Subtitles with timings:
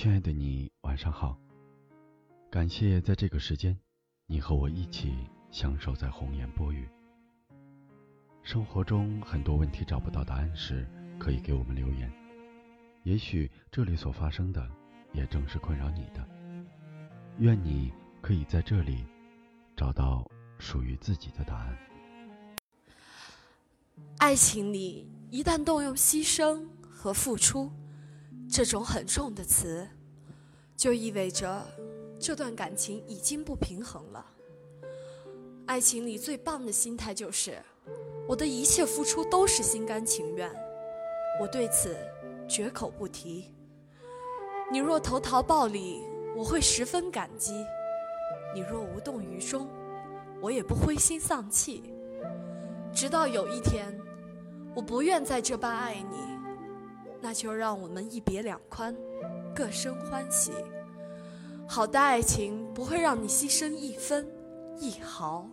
[0.00, 1.36] 亲爱的你，晚上好。
[2.52, 3.76] 感谢在这个时间，
[4.28, 5.12] 你和我一起
[5.50, 6.88] 相守在红颜薄雨。
[8.44, 10.86] 生活中很多问题找不到答案时，
[11.18, 12.08] 可以给我们留言。
[13.02, 14.70] 也许这里所发生的，
[15.12, 16.24] 也正是困扰你的。
[17.38, 17.92] 愿你
[18.22, 19.04] 可以在这里
[19.76, 20.24] 找到
[20.60, 21.76] 属于自己的答案。
[24.18, 27.72] 爱情里一旦动用牺牲和付出
[28.48, 29.86] 这种很重的词，
[30.78, 31.66] 就意味着
[32.20, 34.24] 这段感情已经不平衡了。
[35.66, 37.60] 爱情里最棒的心态就是，
[38.28, 40.48] 我的一切付出都是心甘情愿，
[41.40, 41.96] 我对此
[42.48, 43.52] 绝口不提。
[44.70, 46.00] 你若投桃报李，
[46.36, 47.54] 我会十分感激；
[48.54, 49.68] 你若无动于衷，
[50.40, 51.92] 我也不灰心丧气。
[52.94, 53.92] 直到有一天。
[54.76, 56.18] 我不愿再这般爱你，
[57.20, 58.94] 那就让我们一别两宽，
[59.58, 60.52] 各生欢喜。
[61.66, 64.24] 好的爱情不会让你牺牲一分
[64.78, 65.50] 一毫。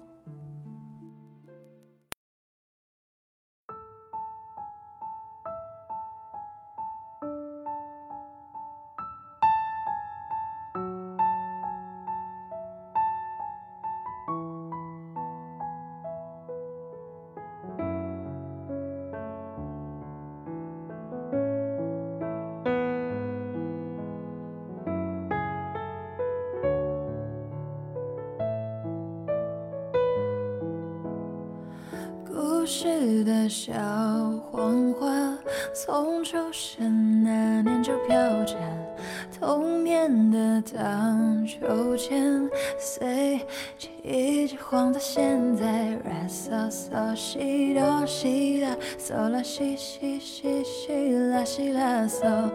[32.35, 33.71] 故事的小
[34.51, 35.07] 黄花，
[35.73, 38.57] 从出生那年就飘着
[39.39, 43.39] 童年的荡秋千，随
[44.45, 45.65] 季节晃到现在。
[46.05, 52.47] 啦嗦嗦西哆西啦，嗦啦西西西西啦西啦嗦，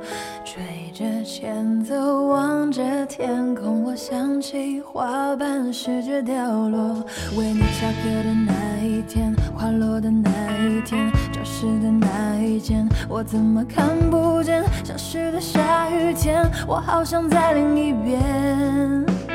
[0.45, 0.63] 吹
[0.95, 7.05] 着前奏，望着天空，我想起花瓣试着掉落，
[7.37, 9.35] 为你下课的那一天。
[9.53, 14.63] 花落的那一天，教室的那一间，我怎么看不见？
[14.85, 19.30] 消失的下雨天，我好想在另一边。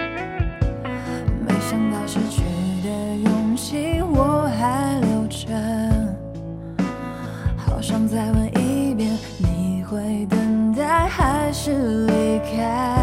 [12.56, 12.95] 是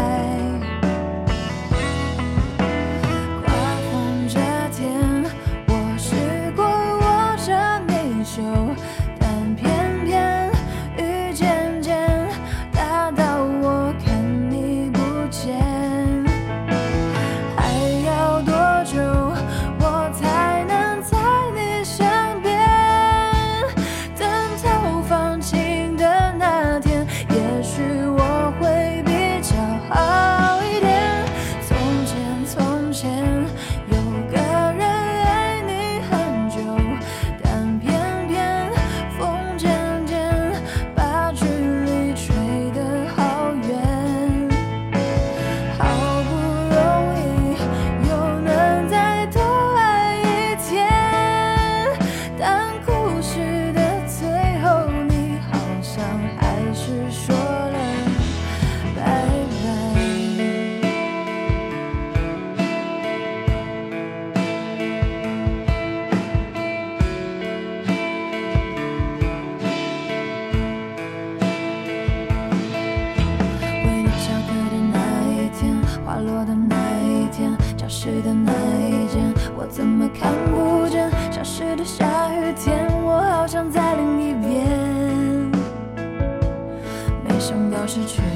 [87.85, 88.32] 失去。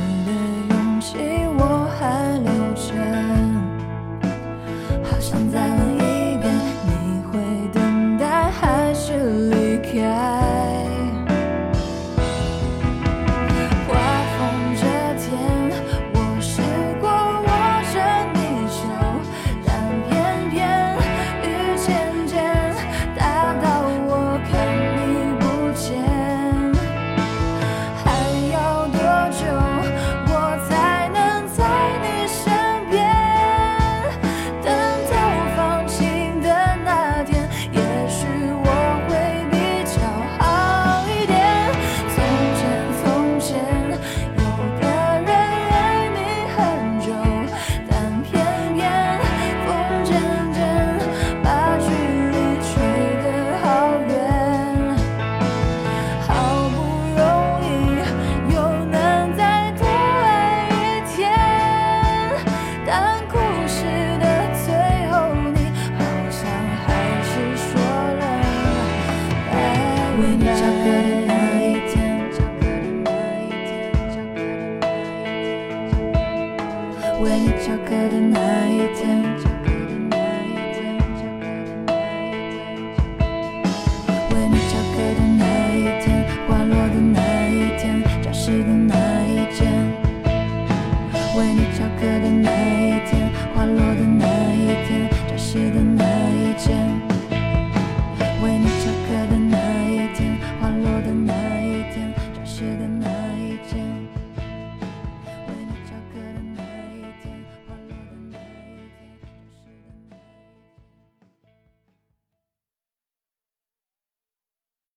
[77.28, 79.47] 为你翘课的那一天。